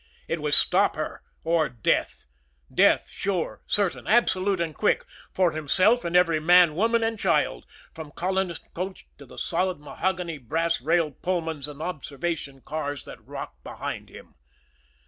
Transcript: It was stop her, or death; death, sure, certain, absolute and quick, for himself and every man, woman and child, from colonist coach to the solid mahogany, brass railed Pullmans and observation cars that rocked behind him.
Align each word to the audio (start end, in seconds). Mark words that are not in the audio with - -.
It 0.27 0.41
was 0.41 0.55
stop 0.55 0.95
her, 0.95 1.21
or 1.43 1.69
death; 1.69 2.25
death, 2.73 3.09
sure, 3.11 3.61
certain, 3.67 4.07
absolute 4.07 4.59
and 4.59 4.73
quick, 4.73 5.03
for 5.31 5.51
himself 5.51 6.03
and 6.03 6.15
every 6.15 6.39
man, 6.39 6.73
woman 6.73 7.03
and 7.03 7.19
child, 7.19 7.67
from 7.93 8.09
colonist 8.11 8.63
coach 8.73 9.05
to 9.19 9.27
the 9.27 9.37
solid 9.37 9.79
mahogany, 9.79 10.39
brass 10.39 10.81
railed 10.81 11.21
Pullmans 11.21 11.67
and 11.67 11.83
observation 11.83 12.61
cars 12.61 13.03
that 13.05 13.23
rocked 13.27 13.63
behind 13.63 14.09
him. 14.09 14.33